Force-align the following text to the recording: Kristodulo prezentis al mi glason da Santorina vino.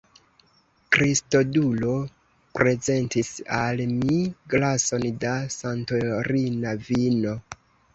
Kristodulo 0.95 1.93
prezentis 2.61 3.31
al 3.61 3.87
mi 3.95 4.19
glason 4.57 5.09
da 5.29 5.39
Santorina 5.61 6.79
vino. 6.93 7.43